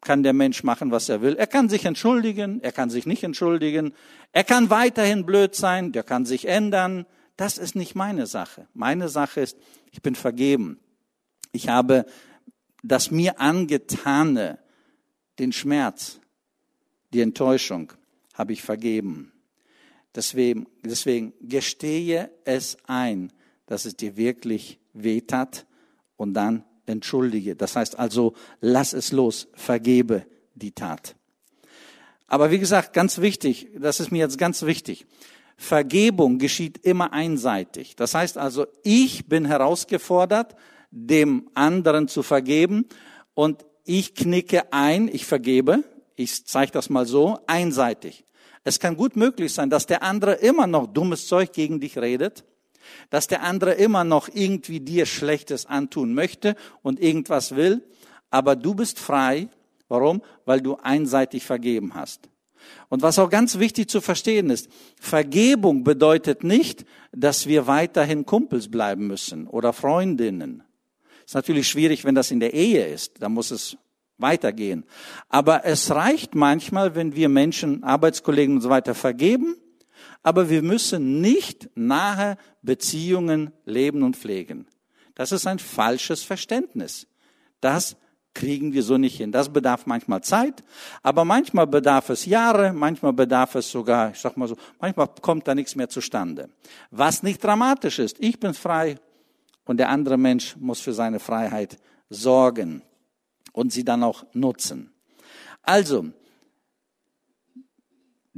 [0.00, 1.36] kann der Mensch machen, was er will.
[1.36, 3.92] Er kann sich entschuldigen, er kann sich nicht entschuldigen,
[4.32, 7.06] er kann weiterhin blöd sein, der kann sich ändern.
[7.36, 8.66] Das ist nicht meine Sache.
[8.74, 9.56] Meine Sache ist,
[9.92, 10.80] ich bin vergeben.
[11.52, 12.06] Ich habe
[12.82, 14.58] das mir angetane,
[15.38, 16.20] den Schmerz,
[17.12, 17.92] die Enttäuschung
[18.34, 19.32] habe ich vergeben.
[20.14, 23.32] Deswegen, deswegen gestehe es ein,
[23.66, 25.66] dass es dir wirklich wehtat
[26.18, 27.56] und dann entschuldige.
[27.56, 31.16] Das heißt also, lass es los, vergebe die Tat.
[32.26, 35.06] Aber wie gesagt, ganz wichtig, das ist mir jetzt ganz wichtig.
[35.56, 37.96] Vergebung geschieht immer einseitig.
[37.96, 40.54] Das heißt also, ich bin herausgefordert,
[40.90, 42.86] dem anderen zu vergeben
[43.34, 45.82] und ich knicke ein, ich vergebe,
[46.16, 48.24] ich zeige das mal so, einseitig.
[48.64, 52.44] Es kann gut möglich sein, dass der andere immer noch dummes Zeug gegen dich redet,
[53.10, 57.82] dass der andere immer noch irgendwie dir Schlechtes antun möchte und irgendwas will,
[58.30, 59.48] aber du bist frei.
[59.88, 60.22] Warum?
[60.44, 62.28] Weil du einseitig vergeben hast.
[62.88, 64.68] Und was auch ganz wichtig zu verstehen ist,
[65.00, 70.62] Vergebung bedeutet nicht, dass wir weiterhin Kumpels bleiben müssen oder Freundinnen.
[71.24, 73.20] Ist natürlich schwierig, wenn das in der Ehe ist.
[73.20, 73.76] Da muss es
[74.18, 74.84] weitergehen.
[75.28, 79.56] Aber es reicht manchmal, wenn wir Menschen, Arbeitskollegen und so weiter vergeben,
[80.22, 84.66] aber wir müssen nicht nahe Beziehungen leben und pflegen.
[85.14, 87.06] Das ist ein falsches Verständnis.
[87.60, 87.96] Das
[88.34, 89.32] kriegen wir so nicht hin.
[89.32, 90.62] Das bedarf manchmal Zeit,
[91.02, 95.48] aber manchmal bedarf es Jahre, manchmal bedarf es sogar, ich sag mal so, manchmal kommt
[95.48, 96.48] da nichts mehr zustande.
[96.90, 98.16] Was nicht dramatisch ist.
[98.20, 98.96] Ich bin frei
[99.64, 101.78] und der andere Mensch muss für seine Freiheit
[102.10, 102.82] sorgen
[103.52, 104.92] und sie dann auch nutzen.
[105.62, 106.06] Also,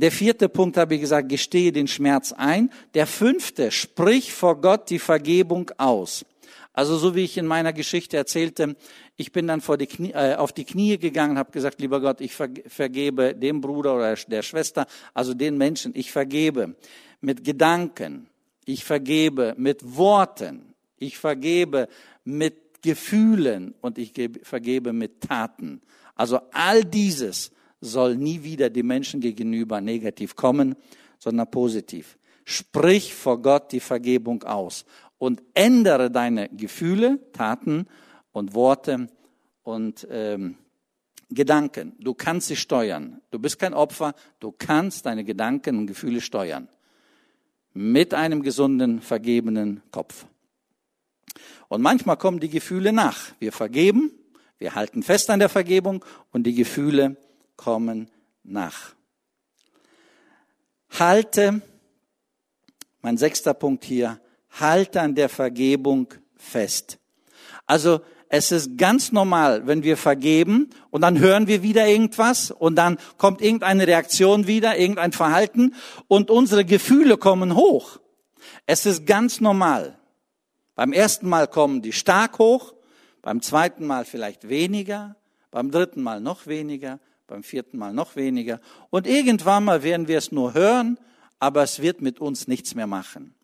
[0.01, 2.71] der vierte Punkt habe ich gesagt, gestehe den Schmerz ein.
[2.95, 6.25] Der fünfte, sprich vor Gott die Vergebung aus.
[6.73, 8.77] Also so wie ich in meiner Geschichte erzählte,
[9.17, 12.35] ich bin dann die Knie, äh, auf die Knie gegangen, habe gesagt, lieber Gott, ich
[12.35, 16.77] vergebe dem Bruder oder der Schwester, also den Menschen, ich vergebe
[17.21, 18.31] mit Gedanken,
[18.65, 21.89] ich vergebe mit Worten, ich vergebe
[22.25, 25.83] mit Gefühlen und ich vergebe mit Taten.
[26.15, 30.77] Also all dieses soll nie wieder die Menschen gegenüber negativ kommen,
[31.19, 32.19] sondern positiv.
[32.45, 34.85] Sprich vor Gott die Vergebung aus
[35.19, 37.87] und ändere deine Gefühle, Taten
[38.33, 39.09] und Worte
[39.63, 40.57] und ähm,
[41.31, 41.95] Gedanken.
[42.01, 43.21] Du kannst sie steuern.
[43.31, 44.15] Du bist kein Opfer.
[44.41, 46.69] Du kannst deine Gedanken und Gefühle steuern.
[47.73, 50.27] Mit einem gesunden, vergebenen Kopf.
[51.69, 53.33] Und manchmal kommen die Gefühle nach.
[53.39, 54.11] Wir vergeben,
[54.59, 57.17] wir halten fest an der Vergebung und die Gefühle
[57.61, 58.09] kommen
[58.43, 58.95] nach.
[60.99, 61.61] Halte,
[63.03, 64.19] mein sechster Punkt hier,
[64.49, 66.99] halte an der Vergebung fest.
[67.67, 72.77] Also es ist ganz normal, wenn wir vergeben und dann hören wir wieder irgendwas und
[72.77, 75.75] dann kommt irgendeine Reaktion wieder, irgendein Verhalten
[76.09, 78.01] und unsere Gefühle kommen hoch.
[78.65, 79.99] Es ist ganz normal.
[80.77, 82.73] Beim ersten Mal kommen die stark hoch,
[83.21, 85.17] beim zweiten Mal vielleicht weniger,
[85.51, 90.19] beim dritten Mal noch weniger, beim vierten Mal noch weniger und irgendwann mal werden wir
[90.19, 90.99] es nur hören,
[91.39, 93.35] aber es wird mit uns nichts mehr machen.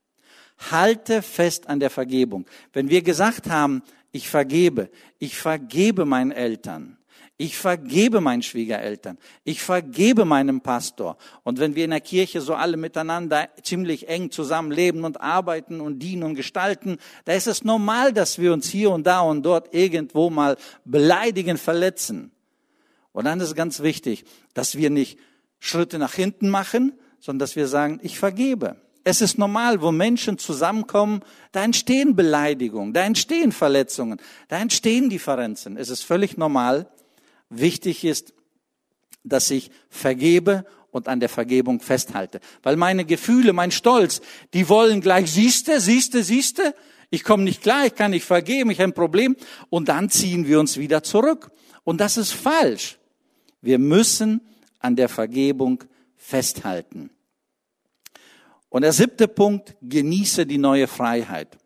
[0.70, 2.46] Halte fest an der Vergebung.
[2.72, 6.98] Wenn wir gesagt haben, ich vergebe, ich vergebe meinen Eltern,
[7.38, 11.16] ich vergebe meinen Schwiegereltern, ich vergebe meinem Pastor.
[11.44, 15.98] Und wenn wir in der Kirche so alle miteinander ziemlich eng zusammenleben und arbeiten und
[16.00, 19.72] dienen und gestalten, da ist es normal, dass wir uns hier und da und dort
[19.74, 22.32] irgendwo mal beleidigen, verletzen.
[23.16, 25.18] Und dann ist es ganz wichtig, dass wir nicht
[25.58, 28.76] Schritte nach hinten machen, sondern dass wir sagen, ich vergebe.
[29.04, 35.78] Es ist normal, wo Menschen zusammenkommen, da entstehen Beleidigungen, da entstehen Verletzungen, da entstehen Differenzen.
[35.78, 36.90] Es ist völlig normal.
[37.48, 38.34] Wichtig ist,
[39.24, 42.40] dass ich vergebe und an der Vergebung festhalte.
[42.62, 44.20] Weil meine Gefühle, mein Stolz,
[44.52, 46.74] die wollen gleich, siehste, siehste, siehste,
[47.08, 49.36] ich komme nicht klar, ich kann nicht vergeben, ich habe ein Problem.
[49.70, 51.50] Und dann ziehen wir uns wieder zurück.
[51.82, 52.98] Und das ist falsch.
[53.66, 54.42] Wir müssen
[54.78, 55.82] an der Vergebung
[56.14, 57.10] festhalten.
[58.68, 61.58] Und der siebte Punkt, genieße die neue Freiheit.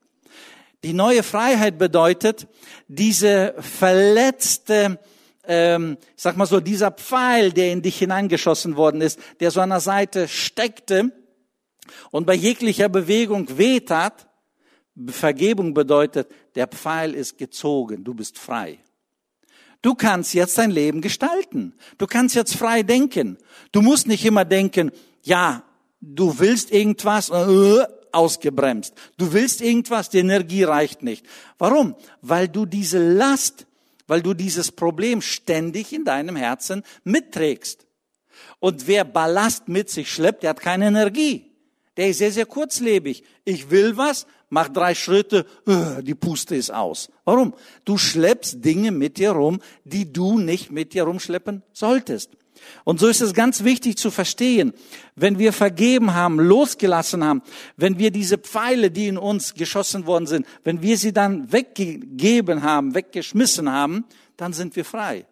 [0.83, 2.49] Die neue Freiheit bedeutet,
[2.89, 4.99] diese verletzte,
[5.45, 9.69] ähm, sag mal so, dieser Pfeil, der in dich hineingeschossen worden ist, der so an
[9.69, 11.13] der Seite steckte
[12.11, 14.27] und bei jeglicher Bewegung wehtat,
[15.09, 18.79] Vergebung bedeutet, der Pfeil ist gezogen, du bist frei.
[19.83, 21.75] Du kannst jetzt dein Leben gestalten.
[21.99, 23.39] Du kannst jetzt frei denken.
[23.73, 24.91] Du musst nicht immer denken,
[25.23, 25.65] ja,
[26.01, 28.95] Du willst irgendwas, äh, ausgebremst.
[29.19, 31.27] Du willst irgendwas, die Energie reicht nicht.
[31.59, 31.95] Warum?
[32.23, 33.67] Weil du diese Last,
[34.07, 37.87] weil du dieses Problem ständig in deinem Herzen mitträgst.
[38.59, 41.50] Und wer Ballast mit sich schleppt, der hat keine Energie.
[42.01, 43.25] Der ist sehr, sehr kurzlebig.
[43.45, 47.11] Ich will was, mach drei Schritte, äh, die Puste ist aus.
[47.27, 47.53] Warum?
[47.85, 52.31] Du schleppst Dinge mit dir rum, die du nicht mit dir rumschleppen solltest.
[52.85, 54.73] Und so ist es ganz wichtig zu verstehen,
[55.15, 57.43] wenn wir vergeben haben, losgelassen haben,
[57.77, 62.63] wenn wir diese Pfeile, die in uns geschossen worden sind, wenn wir sie dann weggegeben
[62.63, 64.07] haben, weggeschmissen haben,
[64.39, 65.27] dann sind wir frei.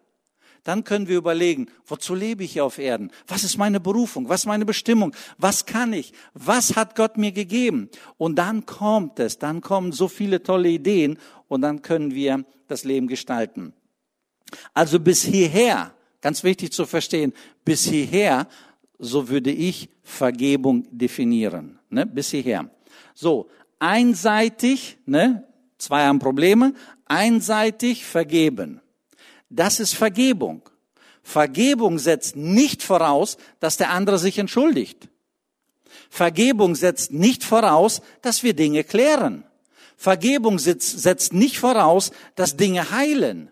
[0.69, 3.11] Dann können wir überlegen, wozu lebe ich hier auf Erden?
[3.27, 4.29] Was ist meine Berufung?
[4.29, 5.15] Was ist meine Bestimmung?
[5.37, 6.13] Was kann ich?
[6.33, 7.89] Was hat Gott mir gegeben?
[8.17, 12.83] Und dann kommt es, dann kommen so viele tolle Ideen und dann können wir das
[12.83, 13.73] Leben gestalten.
[14.73, 18.47] Also bis hierher Ganz wichtig zu verstehen, bis hierher,
[18.97, 21.79] so würde ich Vergebung definieren.
[21.89, 22.05] Ne?
[22.05, 22.69] Bis hierher.
[23.13, 25.47] So, einseitig, ne?
[25.77, 26.73] zwei haben Probleme,
[27.05, 28.81] einseitig vergeben.
[29.49, 30.61] Das ist Vergebung.
[31.23, 35.09] Vergebung setzt nicht voraus, dass der andere sich entschuldigt.
[36.09, 39.43] Vergebung setzt nicht voraus, dass wir Dinge klären.
[39.97, 43.51] Vergebung setzt nicht voraus, dass Dinge heilen.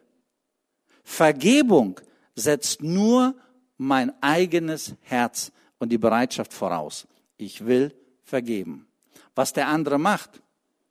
[1.04, 2.00] Vergebung
[2.36, 3.36] setzt nur
[3.78, 7.08] mein eigenes Herz und die Bereitschaft voraus.
[7.38, 8.88] Ich will vergeben.
[9.36, 10.42] Was der andere macht,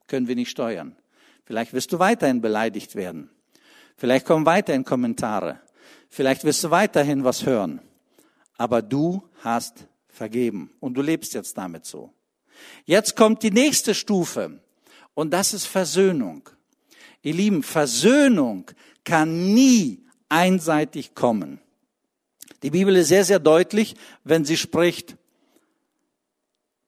[0.07, 0.97] können wir nicht steuern.
[1.45, 3.31] Vielleicht wirst du weiterhin beleidigt werden.
[3.97, 5.61] Vielleicht kommen weiterhin Kommentare.
[6.09, 7.81] Vielleicht wirst du weiterhin was hören.
[8.59, 12.13] Aber du hast vergeben und du lebst jetzt damit so.
[12.85, 14.61] Jetzt kommt die nächste Stufe
[15.15, 16.49] und das ist Versöhnung.
[17.23, 18.71] Ihr Lieben, Versöhnung
[19.05, 21.61] kann nie einseitig kommen.
[22.63, 25.17] Die Bibel ist sehr, sehr deutlich, wenn sie spricht,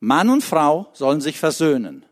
[0.01, 2.05] Mann und Frau sollen sich versöhnen.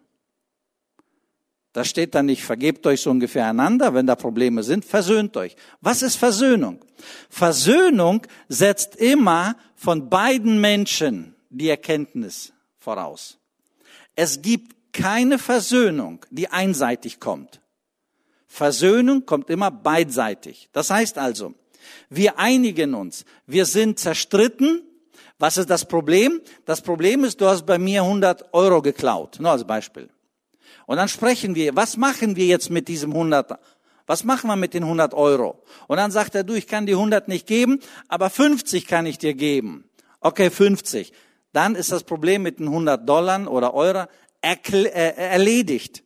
[1.77, 5.57] Da steht dann nicht, vergebt euch so ungefähr einander, wenn da Probleme sind, versöhnt euch.
[5.83, 6.83] Was ist Versöhnung?
[7.29, 13.37] Versöhnung setzt immer von beiden Menschen die Erkenntnis voraus.
[14.15, 17.61] Es gibt keine Versöhnung, die einseitig kommt.
[18.47, 20.71] Versöhnung kommt immer beidseitig.
[20.73, 21.53] Das heißt also,
[22.09, 23.27] wir einigen uns.
[23.47, 24.81] Wir sind zerstritten.
[25.39, 26.41] Was ist das Problem?
[26.65, 29.37] Das Problem ist, du hast bei mir 100 Euro geklaut.
[29.41, 30.09] Nur als Beispiel.
[30.87, 33.59] Und dann sprechen wir, was machen wir jetzt mit diesem 100?
[34.07, 35.63] Was machen wir mit den 100 Euro?
[35.89, 39.19] Und dann sagt er, du, ich kann die 100 nicht geben, aber 50 kann ich
[39.19, 39.85] dir geben.
[40.21, 41.13] Okay, 50.
[41.53, 44.07] Dann ist das Problem mit den 100 Dollar oder Euro
[44.43, 46.05] äh, erledigt.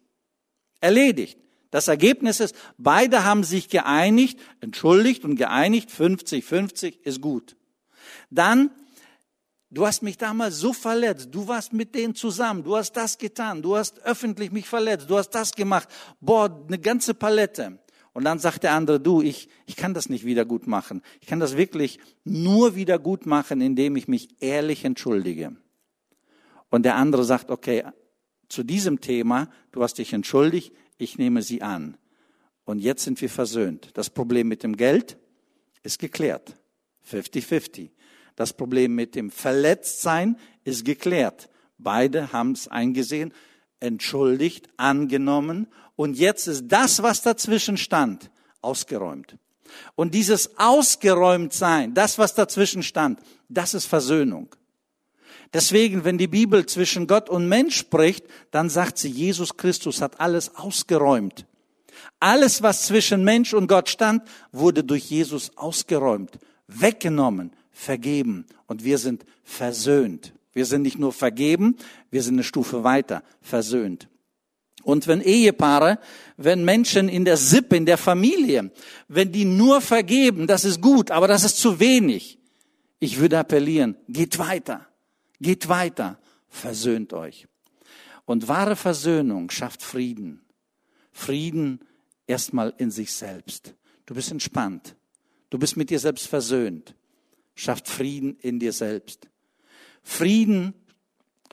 [0.80, 1.38] Erledigt.
[1.70, 7.56] Das Ergebnis ist, beide haben sich geeinigt, entschuldigt und geeinigt, 50, 50 ist gut.
[8.30, 8.70] Dann,
[9.70, 13.62] du hast mich damals so verletzt, du warst mit denen zusammen, du hast das getan,
[13.62, 15.88] du hast öffentlich mich verletzt, du hast das gemacht,
[16.20, 17.78] boah, eine ganze Palette.
[18.12, 21.00] Und dann sagt der andere, du, ich, ich kann das nicht wieder gut machen.
[21.20, 25.56] Ich kann das wirklich nur wieder gut machen, indem ich mich ehrlich entschuldige.
[26.70, 27.84] Und der andere sagt, okay,
[28.48, 31.96] zu diesem Thema, du hast dich entschuldigt, ich nehme sie an.
[32.64, 33.90] Und jetzt sind wir versöhnt.
[33.94, 35.16] Das Problem mit dem Geld
[35.82, 36.56] ist geklärt.
[37.08, 37.90] 50-50.
[38.40, 41.50] Das Problem mit dem Verletztsein ist geklärt.
[41.76, 43.34] Beide haben es eingesehen,
[43.80, 45.66] entschuldigt, angenommen.
[45.94, 48.30] Und jetzt ist das, was dazwischen stand,
[48.62, 49.36] ausgeräumt.
[49.94, 54.56] Und dieses ausgeräumt sein, das, was dazwischen stand, das ist Versöhnung.
[55.52, 60.18] Deswegen, wenn die Bibel zwischen Gott und Mensch spricht, dann sagt sie, Jesus Christus hat
[60.18, 61.44] alles ausgeräumt.
[62.20, 68.46] Alles, was zwischen Mensch und Gott stand, wurde durch Jesus ausgeräumt, weggenommen, vergeben.
[68.66, 70.34] Und wir sind versöhnt.
[70.52, 71.76] Wir sind nicht nur vergeben,
[72.10, 74.08] wir sind eine Stufe weiter, versöhnt.
[74.82, 75.98] Und wenn Ehepaare,
[76.36, 78.72] wenn Menschen in der Sippe, in der Familie,
[79.08, 82.38] wenn die nur vergeben, das ist gut, aber das ist zu wenig.
[82.98, 84.86] Ich würde appellieren, geht weiter.
[85.40, 87.46] Geht weiter, versöhnt euch.
[88.26, 90.42] Und wahre Versöhnung schafft Frieden.
[91.12, 91.80] Frieden
[92.26, 93.74] erstmal in sich selbst.
[94.06, 94.96] Du bist entspannt.
[95.48, 96.94] Du bist mit dir selbst versöhnt.
[97.54, 99.28] Schafft Frieden in dir selbst.
[100.02, 100.74] Frieden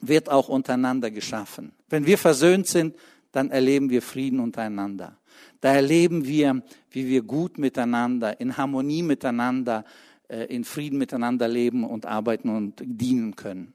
[0.01, 1.73] wird auch untereinander geschaffen.
[1.89, 2.95] Wenn wir versöhnt sind,
[3.31, 5.17] dann erleben wir Frieden untereinander.
[5.61, 9.85] Da erleben wir, wie wir gut miteinander, in Harmonie miteinander,
[10.27, 13.73] äh, in Frieden miteinander leben und arbeiten und dienen können.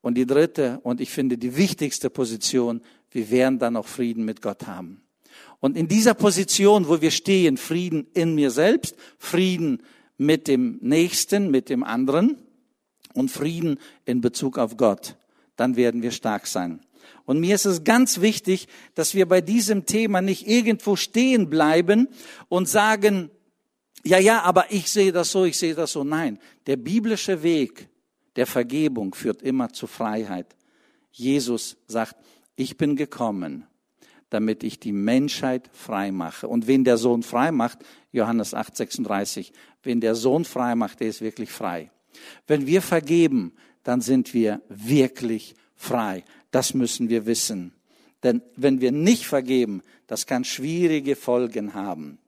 [0.00, 4.40] Und die dritte und ich finde die wichtigste Position, wir werden dann auch Frieden mit
[4.40, 5.02] Gott haben.
[5.58, 9.82] Und in dieser Position, wo wir stehen, Frieden in mir selbst, Frieden
[10.20, 12.36] mit dem Nächsten, mit dem anderen
[13.14, 15.16] und Frieden in Bezug auf Gott,
[15.56, 16.80] dann werden wir stark sein.
[17.24, 22.06] Und mir ist es ganz wichtig, dass wir bei diesem Thema nicht irgendwo stehen bleiben
[22.50, 23.30] und sagen,
[24.04, 26.04] ja, ja, aber ich sehe das so, ich sehe das so.
[26.04, 27.88] Nein, der biblische Weg
[28.36, 30.54] der Vergebung führt immer zu Freiheit.
[31.12, 32.16] Jesus sagt,
[32.56, 33.66] ich bin gekommen,
[34.28, 36.46] damit ich die Menschheit frei mache.
[36.46, 37.78] Und wen der Sohn frei macht,
[38.12, 39.52] Johannes 8, 36,
[39.82, 41.90] wen der Sohn frei macht, der ist wirklich frei.
[42.46, 46.24] Wenn wir vergeben, dann sind wir wirklich frei.
[46.50, 47.72] Das müssen wir wissen.
[48.22, 52.18] Denn wenn wir nicht vergeben, das kann schwierige Folgen haben.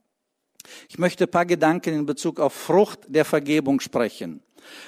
[0.89, 4.43] Ich möchte ein paar Gedanken in Bezug auf Frucht der Vergebung sprechen.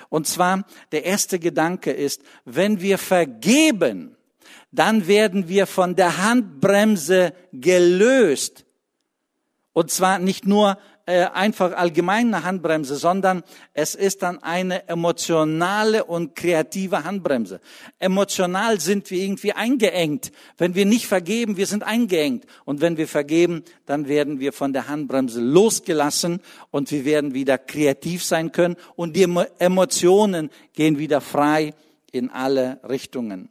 [0.09, 4.17] Und zwar, der erste Gedanke ist, wenn wir vergeben,
[4.71, 8.64] dann werden wir von der Handbremse gelöst.
[9.75, 13.43] Und zwar nicht nur äh, einfach allgemein eine Handbremse, sondern
[13.75, 17.61] es ist dann eine emotionale und kreative Handbremse.
[17.99, 20.33] Emotional sind wir irgendwie eingeengt.
[20.57, 22.47] Wenn wir nicht vergeben, wir sind eingeengt.
[22.65, 27.59] Und wenn wir vergeben, dann werden wir von der Handbremse losgelassen und wir werden wieder
[27.59, 31.75] kreativ sein können und die Emotionen gehen wieder frei
[32.13, 33.51] in alle Richtungen.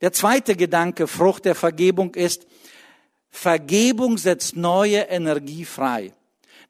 [0.00, 2.46] Der zweite Gedanke, Frucht der Vergebung ist,
[3.30, 6.12] Vergebung setzt neue Energie frei.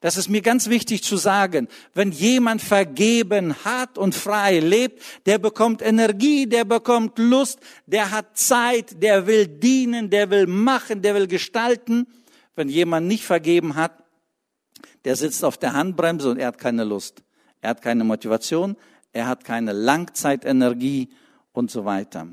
[0.01, 1.67] Das ist mir ganz wichtig zu sagen.
[1.93, 8.37] Wenn jemand vergeben hat und frei lebt, der bekommt Energie, der bekommt Lust, der hat
[8.37, 12.07] Zeit, der will dienen, der will machen, der will gestalten.
[12.55, 13.91] Wenn jemand nicht vergeben hat,
[15.03, 17.21] der sitzt auf der Handbremse und er hat keine Lust.
[17.61, 18.77] Er hat keine Motivation,
[19.11, 21.09] er hat keine Langzeitenergie
[21.51, 22.27] und so weiter.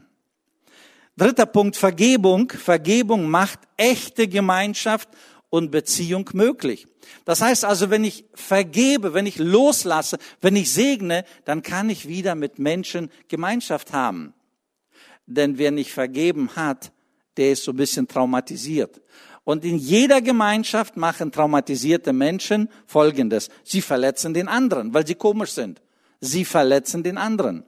[1.16, 2.50] Dritter Punkt, Vergebung.
[2.50, 5.08] Vergebung macht echte Gemeinschaft
[5.48, 6.86] und Beziehung möglich.
[7.24, 12.06] Das heißt also, wenn ich vergebe, wenn ich loslasse, wenn ich segne, dann kann ich
[12.06, 14.34] wieder mit Menschen Gemeinschaft haben.
[15.26, 16.92] Denn wer nicht vergeben hat,
[17.36, 19.00] der ist so ein bisschen traumatisiert.
[19.44, 23.48] Und in jeder Gemeinschaft machen traumatisierte Menschen Folgendes.
[23.62, 25.80] Sie verletzen den anderen, weil sie komisch sind.
[26.20, 27.64] Sie verletzen den anderen.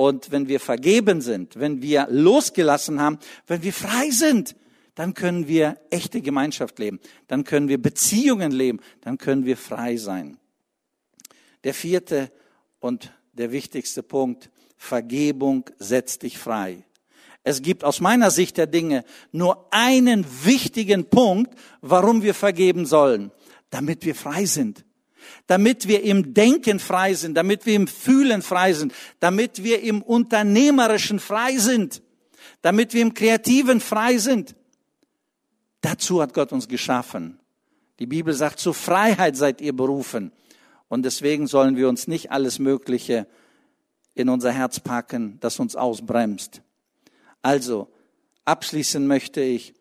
[0.00, 4.56] Und wenn wir vergeben sind, wenn wir losgelassen haben, wenn wir frei sind,
[4.94, 9.98] dann können wir echte Gemeinschaft leben, dann können wir Beziehungen leben, dann können wir frei
[9.98, 10.38] sein.
[11.64, 12.32] Der vierte
[12.78, 14.48] und der wichtigste Punkt,
[14.78, 16.82] Vergebung setzt dich frei.
[17.44, 23.32] Es gibt aus meiner Sicht der Dinge nur einen wichtigen Punkt, warum wir vergeben sollen,
[23.68, 24.82] damit wir frei sind
[25.46, 30.02] damit wir im Denken frei sind, damit wir im Fühlen frei sind, damit wir im
[30.02, 32.02] Unternehmerischen frei sind,
[32.62, 34.54] damit wir im Kreativen frei sind.
[35.80, 37.40] Dazu hat Gott uns geschaffen.
[37.98, 40.32] Die Bibel sagt, zur Freiheit seid ihr berufen.
[40.88, 43.26] Und deswegen sollen wir uns nicht alles Mögliche
[44.14, 46.62] in unser Herz packen, das uns ausbremst.
[47.42, 47.88] Also,
[48.44, 49.74] abschließen möchte ich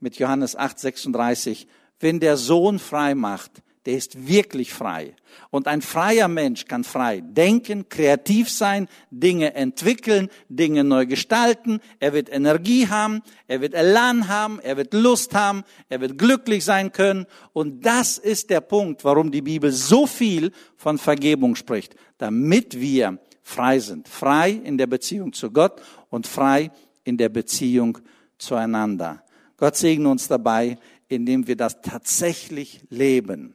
[0.00, 1.66] mit Johannes 8, 36,
[2.00, 5.14] wenn der Sohn frei macht, der ist wirklich frei.
[5.50, 11.80] Und ein freier Mensch kann frei denken, kreativ sein, Dinge entwickeln, Dinge neu gestalten.
[12.00, 16.64] Er wird Energie haben, er wird Elan haben, er wird Lust haben, er wird glücklich
[16.64, 17.26] sein können.
[17.52, 23.18] Und das ist der Punkt, warum die Bibel so viel von Vergebung spricht, damit wir
[23.42, 24.08] frei sind.
[24.08, 25.80] Frei in der Beziehung zu Gott
[26.10, 26.72] und frei
[27.04, 27.98] in der Beziehung
[28.36, 29.22] zueinander.
[29.56, 30.76] Gott segne uns dabei,
[31.08, 33.54] indem wir das tatsächlich leben.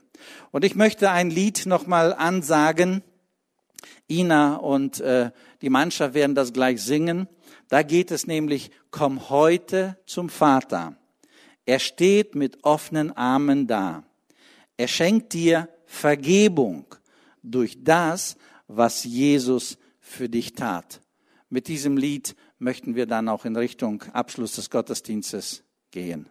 [0.52, 3.04] Und ich möchte ein Lied nochmal ansagen.
[4.10, 7.28] Ina und äh, die Mannschaft werden das gleich singen.
[7.70, 10.98] Da geht es nämlich, komm heute zum Vater.
[11.66, 14.04] Er steht mit offenen Armen da.
[14.78, 16.86] Er schenkt dir Vergebung
[17.44, 18.36] durch das,
[18.68, 21.02] was Jesus für dich tat.
[21.50, 26.28] Mit diesem Lied möchten wir dann auch in Richtung Abschluss des Gottesdienstes gehen.